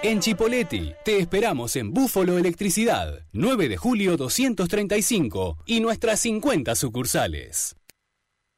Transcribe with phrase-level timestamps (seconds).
[0.00, 7.76] En Chipoleti, te esperamos en Búfalo Electricidad, 9 de julio 235 y nuestras 50 sucursales.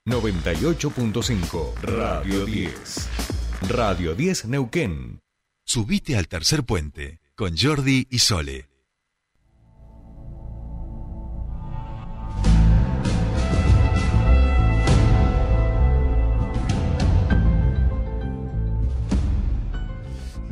[0.06, 3.08] 98.5 Radio 10.
[3.70, 5.20] Radio 10 Neuquén.
[5.64, 8.69] Subite al tercer puente con Jordi y Sole.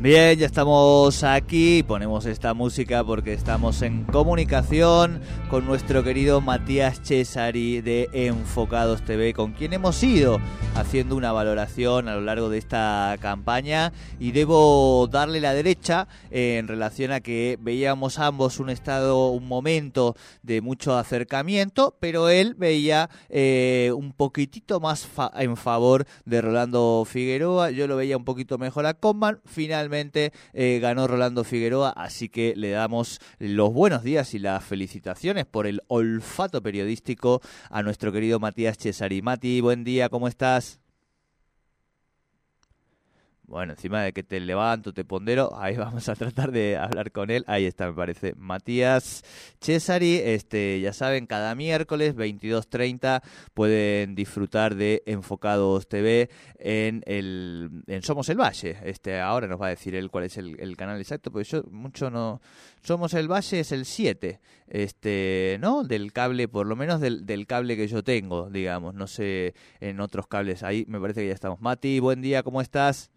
[0.01, 7.01] Bien, ya estamos aquí, ponemos esta música porque estamos en comunicación con nuestro querido Matías
[7.03, 10.39] Cesari de Enfocados TV, con quien hemos ido
[10.75, 13.91] haciendo una valoración a lo largo de esta campaña.
[14.21, 20.15] Y debo darle la derecha en relación a que veíamos ambos un estado, un momento
[20.43, 27.71] de mucho acercamiento, pero él veía eh, un poquitito más en favor de Rolando Figueroa,
[27.71, 32.53] yo lo veía un poquito mejor a Coman, finalmente eh, ganó Rolando Figueroa, así que
[32.55, 38.39] le damos los buenos días y las felicitaciones por el olfato periodístico a nuestro querido
[38.39, 39.21] Matías Cesari.
[39.21, 40.79] Mati, buen día, ¿cómo estás?
[43.49, 47.31] Bueno, encima de que te levanto, te pondero, ahí vamos a tratar de hablar con
[47.31, 47.43] él.
[47.47, 48.35] Ahí está, me parece.
[48.37, 49.23] Matías
[49.59, 53.23] Cesari, este, ya saben, cada miércoles 22.30
[53.55, 58.77] pueden disfrutar de Enfocados TV en el en Somos el Valle.
[58.83, 62.11] Este, ahora nos va a decir él cuál es el, canal exacto, porque yo mucho
[62.11, 62.41] no
[62.83, 65.83] Somos el Valle es el 7, este, ¿no?
[65.83, 70.01] Del cable, por lo menos del, del cable que yo tengo, digamos, no sé en
[70.01, 70.61] otros cables.
[70.61, 71.59] Ahí me parece que ya estamos.
[71.61, 73.09] Mati, buen día, ¿cómo estás?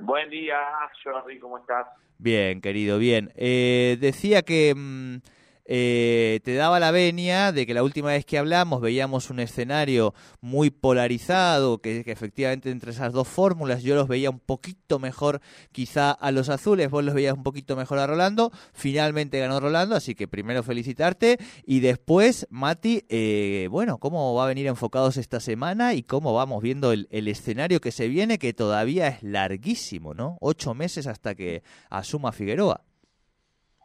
[0.00, 0.58] Buen día,
[1.04, 1.86] Jordi, ¿cómo estás?
[2.18, 3.30] Bien, querido, bien.
[3.36, 5.16] Eh, decía que mm,
[5.64, 10.14] eh, te daba la venia de que la última vez que hablamos veíamos un escenario
[10.40, 15.40] muy polarizado, que, efectivamente entre esas dos fórmulas yo los veía un poquito mejor
[15.70, 19.94] quizá a los azules, vos los veías un poquito mejor a Rolando, finalmente ganó Rolando,
[19.94, 25.40] así que primero felicitarte y después, Mati, eh, bueno, ¿cómo va a venir enfocados esta
[25.40, 30.14] semana y cómo vamos viendo el, el escenario que se viene, que todavía es larguísimo,
[30.14, 30.38] ¿no?
[30.40, 32.82] Ocho meses hasta que asuma Figueroa.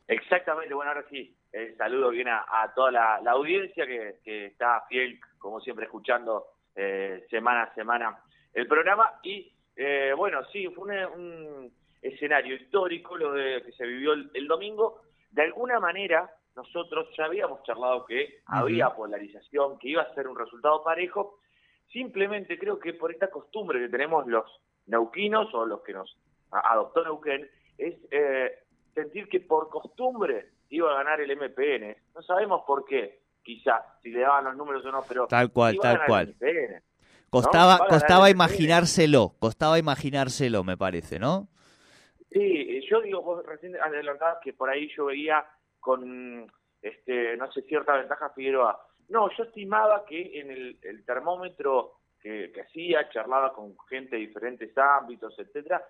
[0.08, 5.60] Exactamente, bueno, ahora sí, el saludo viene a, toda la, audiencia que, está fiel, como
[5.60, 6.46] siempre, escuchando
[6.76, 8.20] eh, semana a semana
[8.54, 9.20] el programa.
[9.24, 15.02] Y eh, bueno, sí, fue un, escenario histórico lo de, que se vivió el, domingo.
[15.32, 20.38] De alguna manera, nosotros ya habíamos charlado que había polarización, que iba a ser un
[20.38, 21.40] resultado parejo.
[21.92, 24.46] Simplemente creo que por esta costumbre que tenemos los
[24.86, 26.18] neuquinos o los que nos
[26.52, 28.60] adoptó Neuquén, es eh,
[28.94, 31.96] sentir que por costumbre iba a ganar el MPN.
[32.16, 35.28] No sabemos por qué, quizás, si le daban los números o no, pero...
[35.28, 36.36] Tal cual, tal cual.
[37.30, 41.50] Costaba, costaba imaginárselo, costaba imaginárselo, me parece, ¿no?
[42.32, 45.46] Sí, yo digo, vos recién adelantabas que por ahí yo veía
[45.80, 46.52] con,
[46.82, 48.80] este no sé, cierta ventaja Figueroa.
[49.10, 54.78] No, yo estimaba que en el, termómetro que, que, hacía, charlaba con gente de diferentes
[54.78, 55.84] ámbitos, etcétera,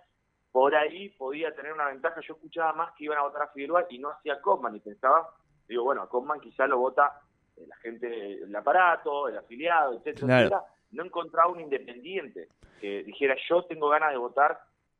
[0.52, 2.22] por ahí podía tener una ventaja.
[2.22, 5.30] Yo escuchaba más que iban a votar a Figueroa y no hacía Coman y pensaba,
[5.68, 7.22] digo, bueno, a Coman quizá lo vota
[7.66, 12.50] la gente del aparato, el afiliado, etcétera, No encontraba un independiente
[12.80, 14.59] que dijera, yo tengo ganas de votar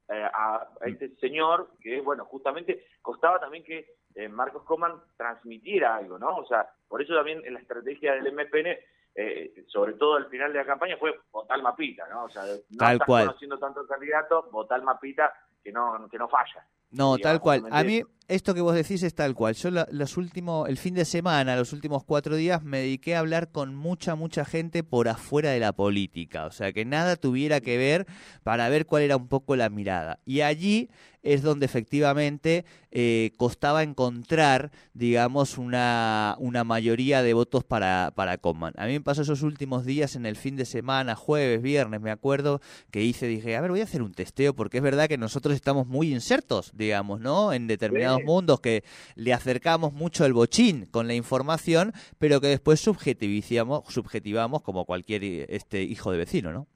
[0.10, 6.18] eh, a, este señor, que bueno, justamente costaba también que eh, Marcos Coman transmitiera algo,
[6.18, 6.38] ¿no?
[6.38, 8.78] O sea, por eso también en la estrategia del MPN
[9.20, 12.26] eh, sobre todo al final de la campaña, fue votar Mapita, ¿no?
[12.26, 16.68] O sea, no Tal estás conociendo tanto candidato, votar Mapita que no, que no falla.
[16.92, 17.64] No, tal cual.
[17.72, 19.56] A mí esto que vos decís es tal cual.
[19.56, 23.52] Yo los últimos, el fin de semana, los últimos cuatro días, me dediqué a hablar
[23.52, 26.46] con mucha, mucha gente por afuera de la política.
[26.46, 28.06] O sea, que nada tuviera que ver
[28.44, 30.20] para ver cuál era un poco la mirada.
[30.26, 30.90] Y allí
[31.24, 38.74] es donde efectivamente eh, costaba encontrar, digamos, una, una mayoría de votos para, para Coman.
[38.78, 42.12] A mí me pasó esos últimos días en el fin de semana, jueves, viernes, me
[42.12, 45.18] acuerdo, que hice, dije, a ver, voy a hacer un testeo, porque es verdad que
[45.18, 47.54] nosotros estamos muy insertos, digamos, ¿no?
[47.54, 48.84] En determinados mundos que
[49.16, 55.24] le acercamos mucho el bochín con la información, pero que después subjetivizamos, subjetivamos como cualquier
[55.50, 56.68] este hijo de vecino, ¿no?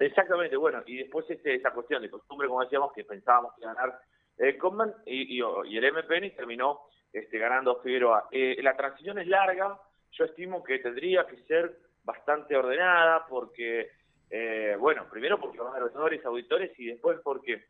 [0.00, 4.00] Exactamente, bueno, y después este, esa cuestión de costumbre, como decíamos, que pensábamos que ganar
[4.38, 6.80] eh, Coman y, y, el MPN terminó
[7.12, 8.28] este, ganando Figueroa.
[8.32, 9.78] Eh, la transición es larga,
[10.10, 13.90] yo estimo que tendría que ser bastante ordenada porque,
[14.30, 17.64] eh, bueno, primero porque van a haber auditores y después porque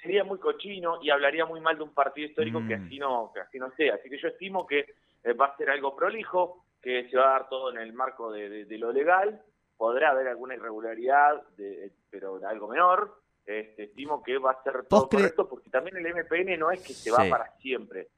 [0.00, 2.86] sería muy cochino y hablaría muy mal de un partido histórico que mm.
[2.86, 3.94] así no que así no sea.
[3.94, 4.86] Así que yo estimo que
[5.24, 8.32] eh, va a ser algo prolijo, que se va a dar todo en el marco
[8.32, 9.42] de, lo legal.
[9.76, 13.20] Podrá haber alguna irregularidad, de, pero algo menor.
[13.46, 16.92] este, estimo que va a ser todo correcto, porque también el MPN no es que
[16.92, 18.08] se va para siempre.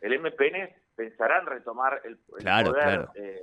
[0.00, 3.08] El MPN pensará en retomar el, poder.
[3.14, 3.42] Eh,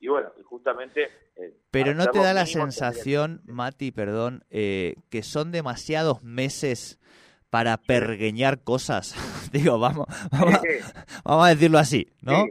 [0.00, 1.08] y bueno, justamente...
[1.36, 6.98] Eh, Pero no te da la sensación, Mati, perdón, eh, que son demasiados meses
[7.50, 9.14] para pergueñar cosas.
[9.52, 10.60] Digo, vamos, vamos,
[11.24, 12.44] vamos, a decirlo así, ¿no?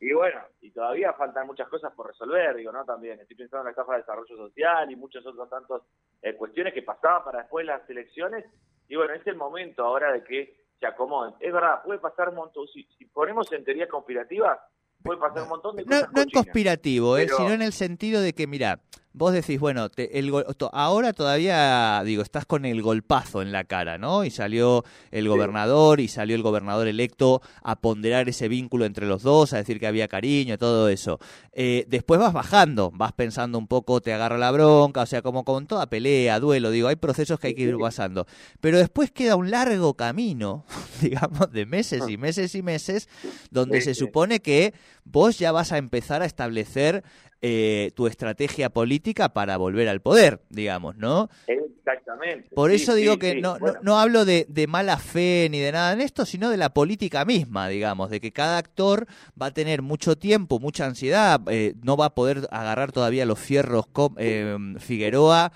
[0.00, 2.84] Y bueno, y todavía faltan muchas cosas por resolver, digo, ¿no?
[2.84, 5.82] También estoy pensando en la etapa de desarrollo social y muchas otras tantas
[6.22, 8.46] eh, cuestiones que pasaban para después las elecciones.
[8.88, 11.34] Y bueno, es el momento ahora de que se acomoden.
[11.40, 14.58] Es verdad, puede pasar un montón, si, si ponemos en teoría conspirativa,
[15.02, 16.08] puede pasar un montón de cosas.
[16.14, 18.80] No, en conspirativo, eh, sino en el sentido de que, mira,
[19.12, 20.32] vos decís, bueno, el,
[20.72, 24.24] ahora todavía, digo, estás con el golpazo en la cara, ¿no?
[24.24, 29.22] Y salió el gobernador y salió el gobernador electo a ponderar ese vínculo entre los
[29.22, 31.18] dos, a decir que había cariño, todo eso.
[31.52, 35.44] Eh, después vas bajando, vas pensando un poco, te agarra la bronca, o sea, como
[35.44, 38.26] con toda pelea, duelo, digo, hay procesos que hay que ir pasando.
[38.60, 40.64] Pero después queda un largo camino,
[41.00, 43.08] digamos, de meses y meses y meses,
[43.50, 44.72] donde se supone que
[45.04, 47.02] vos ya vas a empezar a establecer
[47.42, 51.30] eh, tu estrategia política para volver al poder, digamos, ¿no?
[51.46, 52.50] Exactamente.
[52.54, 56.26] Por eso digo que no, no, hablo de, mala fe ni de nada en esto,
[56.26, 59.06] sino de la política misma, digamos, de que cada actor
[59.40, 63.38] va a tener mucho tiempo, mucha ansiedad, eh, no va a poder agarrar todavía los
[63.38, 63.86] fierros
[64.18, 65.50] eh, Figueroa.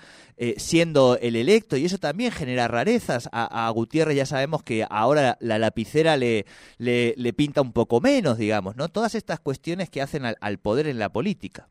[0.57, 3.29] siendo el electo, y eso también genera rarezas.
[3.31, 6.47] A, Gutiérrez ya sabemos que ahora la lapicera le,
[6.79, 8.89] le, pinta un poco menos, digamos, ¿no?
[8.89, 11.69] Todas estas cuestiones que hacen al poder en la política.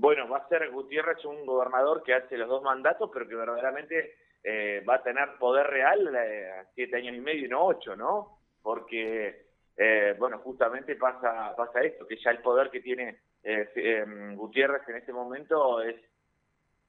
[0.00, 4.14] Bueno, va a ser Gutiérrez un gobernador que hace los dos mandatos, pero que verdaderamente
[4.42, 8.38] eh, va a tener poder real eh, siete años y medio y no ocho, ¿no?
[8.62, 14.88] Porque, eh, bueno, justamente pasa, pasa esto, que ya el poder que tiene em, Gutiérrez
[14.88, 15.96] en este momento es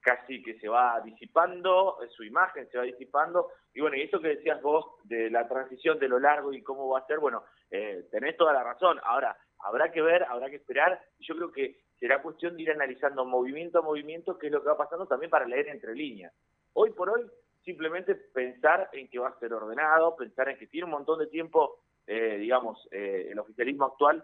[0.00, 4.36] casi que se va disipando, su imagen se va disipando, y bueno, y esto que
[4.36, 7.44] decías vos de la transición de lo largo y cómo va a ser, bueno,
[8.10, 8.98] tenés toda la razón.
[9.04, 13.24] Ahora, habrá que ver, habrá que esperar, yo creo que será cuestión de ir analizando
[13.24, 16.32] movimiento a movimiento qué es lo que va pasando también para leer entre líneas.
[16.72, 17.24] Hoy por hoy,
[17.64, 21.28] simplemente pensar en que va a ser ordenado, pensar en que tiene un montón de
[21.28, 21.78] tiempo,
[22.08, 24.20] eh, digamos, eh, el oficialismo actual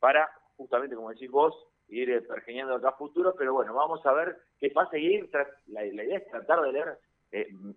[0.00, 0.26] para,
[0.56, 1.54] justamente como decís vos,
[1.90, 5.30] ir eh, pergeñando acá futuro, pero bueno, vamos a ver qué pasa y ir
[5.66, 6.98] la, la, idea es tratar de leer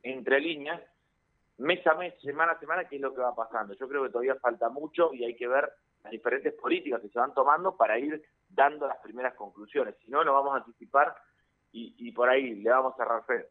[0.04, 0.82] entre líneas,
[1.58, 3.74] mes a mes, semana a semana, qué es lo que va pasando.
[3.74, 5.70] Yo creo que todavía falta mucho y hay que ver
[6.06, 9.96] las diferentes políticas que se van tomando para ir dando las primeras conclusiones.
[10.04, 11.16] Si no, nos vamos a anticipar
[11.72, 13.48] y, por ahí le vamos a cerrar fe.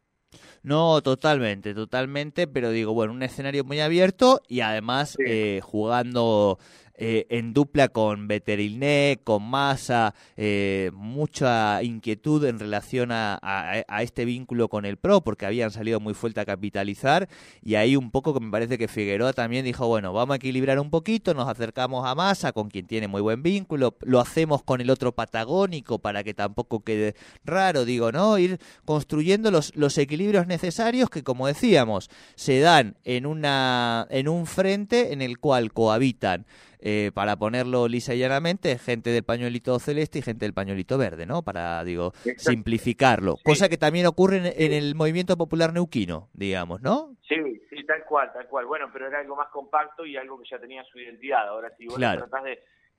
[0.63, 6.59] No, totalmente, totalmente, pero digo, bueno, un escenario muy abierto y además eh, jugando
[7.03, 14.27] eh, en dupla con Beterilné, con Massa, eh, mucha inquietud en relación a, a, este
[14.27, 17.27] vínculo con el PRO, porque habían salido muy fuerte a capitalizar,
[17.63, 20.79] y ahí un poco que me parece que Figueroa también dijo, bueno, vamos a equilibrar
[20.79, 24.83] un poquito, nos acercamos a Massa, con quien tiene muy buen vínculo, lo hacemos con
[24.83, 27.15] el otro patagónico para que tampoco quede
[27.47, 28.37] raro, digo, ¿no?
[28.37, 34.45] Ir construyendo los, los equilibrios necesarios que, como decíamos, se dan en, una, en un
[34.45, 36.45] frente en el cual cohabitan
[36.83, 41.27] eh, para ponerlo lisa y llanamente, gente del pañuelito celeste y gente del pañuelito verde,
[41.27, 41.43] ¿no?
[41.43, 43.37] Para, digo, simplificarlo.
[43.45, 47.17] Cosa que también ocurre en, el movimiento popular neuquino, digamos, ¿no?
[47.29, 47.37] Sí,
[47.69, 48.65] sí, tal cual, tal cual.
[48.65, 51.49] Bueno, pero era algo más compacto y algo que ya tenía su identidad.
[51.49, 52.53] Ahora, si vos tratás de,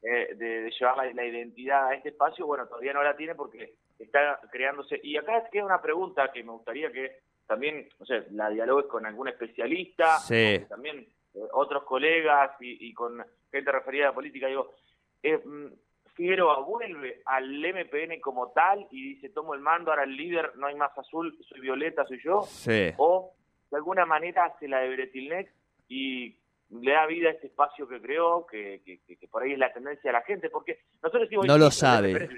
[0.04, 4.40] eh, de, llevar la, identidad a este espacio, bueno, todavía no la tiene porque está
[4.52, 5.00] creándose.
[5.02, 7.18] Y acá queda una pregunta que me gustaría que
[7.48, 10.64] también, no sé, la dialogues con algún especialista, sí.
[10.70, 11.00] también
[11.34, 14.72] eh, otros colegas y, y con gente referida a la política, digo,
[15.24, 15.68] eh, mm,
[16.14, 20.68] Figueroa vuelve al MPN como tal y dice, tomo el mando, ahora el líder, no
[20.68, 22.46] hay más azul, soy violeta, soy yo,
[22.98, 23.34] o
[23.70, 25.52] de alguna manera hace la de Bretilnex
[25.88, 26.36] y
[26.72, 30.10] le da vida a este espacio que creó, que, que, por ahí es la tendencia
[30.10, 32.30] de la gente, porque nosotros no lo sabe.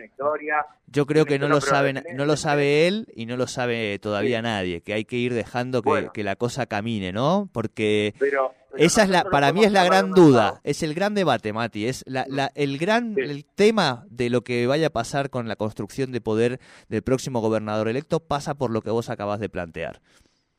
[0.88, 4.42] Yo creo que no lo sabe, no lo sabe él y no lo sabe todavía
[4.42, 7.50] nadie, que hay que ir dejando que, que la cosa camine, ¿no?
[7.52, 11.54] Porque pero, esa es la, para mí es la gran duda, es el gran debate,
[11.54, 15.48] Mati, es la, la, el gran el tema de lo que vaya a pasar con
[15.48, 16.60] la construcción de poder
[16.90, 20.02] del próximo gobernador electo pasa por lo que vos acabas de plantear.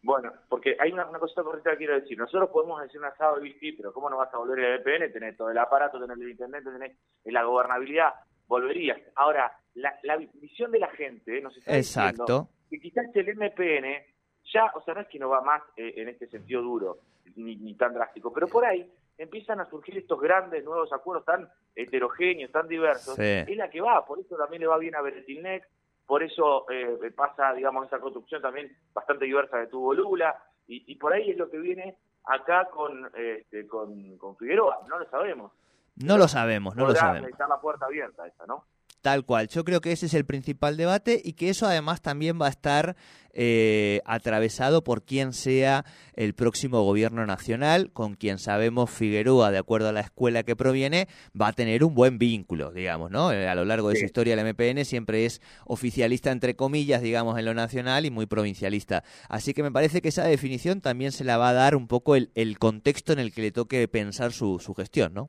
[0.04, 2.18] Bueno, porque hay una, cosa correcta que quiero decir.
[2.18, 5.10] Nosotros podemos decir un asado de bici, pero ¿cómo no vas a volver el VPN?
[5.10, 6.92] Tener todo el aparato, tener el intendente, tener
[7.24, 8.12] la gobernabilidad.
[8.46, 9.00] Volverías.
[9.14, 12.50] Ahora, la, visión de la gente nos está Exacto.
[12.68, 14.04] que quizás el MPN
[14.52, 16.98] ya, o sea, no es que no va más eh, en este sentido duro,
[17.36, 22.52] ni, tan drástico, pero por ahí empiezan a surgir estos grandes nuevos acuerdos tan heterogéneos,
[22.52, 25.66] tan diversos, es la que va, por eso también le va bien a Beretilnex,
[26.06, 31.12] por eso eh, pasa, digamos, esa construcción también bastante diversa de tuvo Lula, y, por
[31.12, 35.52] ahí es lo que viene acá con, este, con, con Figueroa, no lo sabemos.
[35.96, 37.28] No lo sabemos, no lo sabemos.
[37.28, 38.64] Está la puerta abierta esa, ¿no?
[39.04, 42.40] Tal cual, yo creo que ese es el principal debate y que eso además también
[42.40, 42.96] va a estar
[43.34, 45.84] eh, atravesado por quien sea
[46.14, 51.06] el próximo gobierno nacional, con quien sabemos Figueroa, de acuerdo a la escuela que proviene,
[51.38, 53.30] va a tener un buen vínculo, digamos, ¿no?
[53.30, 57.38] Eh, a lo largo de su historia el MPN siempre es oficialista, entre comillas, digamos,
[57.38, 59.04] en lo nacional y muy provincialista.
[59.28, 62.16] Así que me parece que esa definición también se la va a dar un poco
[62.16, 65.28] el, el contexto en el que le toque pensar su, su gestión, ¿no?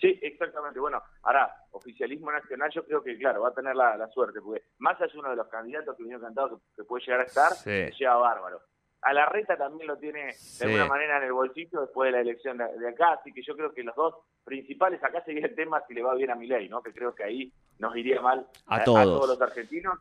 [0.00, 0.80] Sí, exactamente.
[0.80, 5.04] Bueno, ahora, oficialismo nacional, yo creo que, claro, va a tener la, suerte, porque Massa
[5.04, 7.90] es uno de los candidatos que vino cantado que, puede llegar a estar, sí.
[7.98, 8.62] llega bárbaro.
[9.02, 12.20] A la reta también lo tiene de alguna manera en el bolsillo después de la
[12.20, 15.82] elección de, acá, así que yo creo que los dos principales acá sería el tema
[15.86, 16.82] si le va bien a Milei, ¿no?
[16.82, 19.26] Que creo que ahí nos iría mal a, todos.
[19.26, 19.98] los argentinos,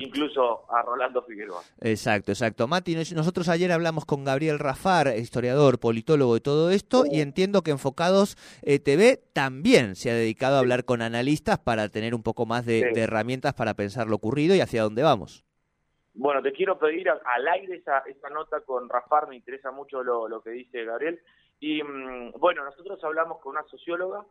[0.00, 1.62] incluso a Rolando Figueroa.
[1.80, 2.66] Exacto, exacto.
[2.66, 7.70] Mati, nosotros ayer hablamos con Gabriel Rafar, historiador, politólogo de todo esto, y entiendo que
[7.70, 12.46] Enfocados eh, TV también se ha dedicado a hablar con analistas para tener un poco
[12.46, 15.44] más de herramientas para pensar lo ocurrido y hacia dónde vamos.
[16.14, 20.50] Bueno, te quiero pedir al aire esa, nota con Rafar, me interesa mucho lo, que
[20.50, 21.20] dice Gabriel.
[21.60, 24.24] Y mm, bueno, nosotros hablamos con una socióloga,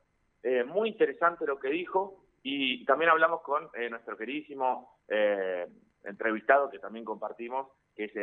[0.44, 5.68] eh, muy interesante lo que dijo, y también hablamos con eh, nuestro queridísimo eh,
[6.04, 8.16] entrevistado que también compartimos, que es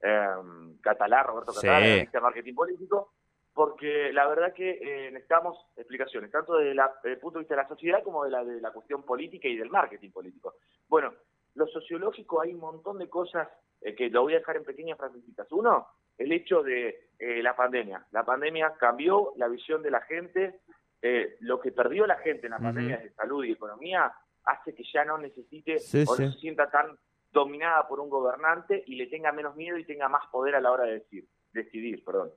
[0.00, 3.12] em, Catalá, Roberto Catalá, de Marketing Político,
[3.52, 8.02] porque la verdad que necesitamos explicaciones, tanto desde el punto de vista de la sociedad
[8.02, 10.54] como de la, de la cuestión política y del marketing político.
[10.88, 11.12] Bueno,
[11.54, 13.48] lo sociológico hay un montón de cosas
[13.80, 15.50] eh, que lo voy a dejar en pequeñas frasecitas.
[15.52, 15.88] Uno,
[16.20, 18.06] el hecho de eh, la pandemia.
[18.12, 20.60] La pandemia cambió la visión de la gente.
[21.02, 24.12] Eh, lo que perdió la gente en la pandemia de salud y economía
[24.44, 26.98] hace que ya no necesite o no se sienta tan
[27.32, 30.70] dominada por un gobernante y le tenga menos miedo y tenga más poder a la
[30.70, 32.04] hora de decir, decidir.
[32.04, 32.32] Perdón.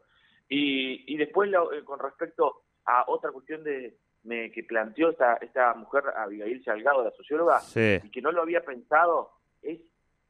[0.48, 1.52] Y, y después,
[1.84, 7.12] con respecto a otra cuestión de, me, que planteó esta, esta mujer, Abigail Salgado, la
[7.12, 9.82] socióloga, y que no lo había pensado, es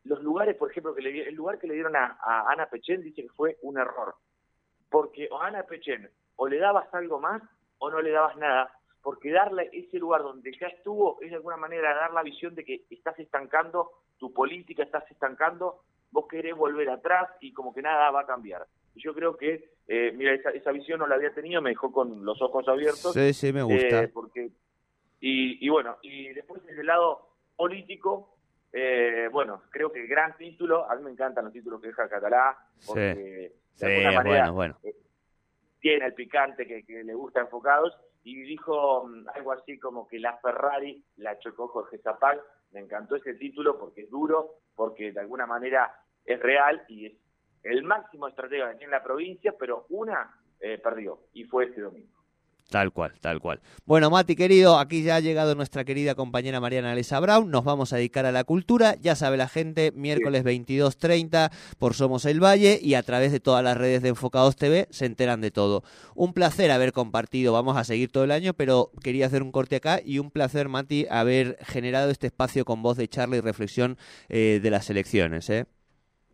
[0.06, 2.18] los lugares, por ejemplo, que le, el lugar que le dieron a,
[2.50, 4.16] Ana Pechen dice que fue un error.
[4.90, 7.42] Porque a Ana Pechen o le dabas algo más
[7.80, 11.58] o no le dabas nada, porque darle ese lugar donde ya estuvo es de alguna
[11.58, 15.82] manera dar la visión de que estás estancando tu política, estás estancando,
[16.12, 18.66] vos querés volver atrás y como que nada va a cambiar.
[18.96, 22.24] Yo creo que eh, mira, esa, esa visión no la había tenido, me dejó con
[22.24, 23.14] los ojos abiertos.
[23.14, 24.04] Sí, sí, me gusta.
[24.04, 24.50] Eh, porque,
[25.20, 28.38] y, y bueno, y después desde el lado político,
[28.76, 32.58] eh, bueno, creo que gran título, a mí me encantan los títulos que deja Catalá,
[32.88, 34.78] porque de alguna manera bueno,
[35.80, 40.18] tiene el picante que, que, le gusta enfocados, y dijo mm, algo así como que
[40.18, 45.20] la Ferrari la chocó Jorge Zapag, me encantó ese título porque es duro, porque de
[45.20, 45.94] alguna manera
[46.26, 47.14] es real y es
[47.62, 52.23] el máximo estratega que tiene la provincia, pero una eh, perdió y fue este domingo.
[52.70, 53.62] Tal cual, tal cual.
[53.86, 57.52] Bueno, Mati, querido, aquí ya ha llegado nuestra querida compañera Mariana Alesa Brown.
[57.52, 58.96] Nos vamos a dedicar a la cultura.
[59.00, 63.64] Ya sabe la gente, miércoles 22.30 por Somos el Valle y a través de todas
[63.64, 65.84] las redes de Enfocados TV se enteran de todo.
[66.16, 69.76] Un placer haber compartido, vamos a seguir todo el año, pero quería hacer un corte
[69.76, 73.98] acá y un placer, Mati, haber generado este espacio con voz de charla y reflexión
[74.30, 75.50] eh, de las elecciones.
[75.50, 75.66] ¿eh?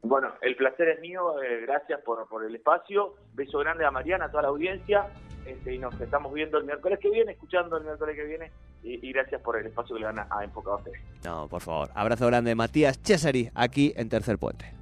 [0.01, 3.15] Bueno, el placer es mío, eh, gracias por, por el espacio.
[3.33, 5.07] Beso grande a Mariana, a toda la audiencia.
[5.45, 8.51] Este, y nos estamos viendo el miércoles que viene, escuchando el miércoles que viene.
[8.81, 10.81] Y, gracias por el espacio que le dan a, a Enfocado
[11.25, 11.89] No, por favor.
[11.95, 14.78] Abrazo grande, Matías Cesari, aquí en Tercer Puente.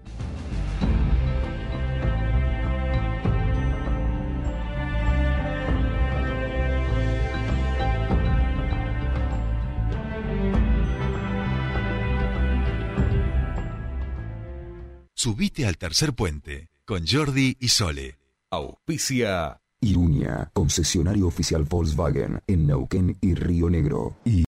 [15.27, 18.17] Subite al tercer puente con Jordi y Sole.
[18.50, 24.15] Auspicia Iruña, concesionario oficial Volkswagen en Neuquén y Río Negro.